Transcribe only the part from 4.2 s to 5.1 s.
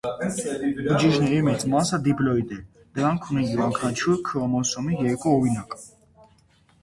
քրոմոսոմի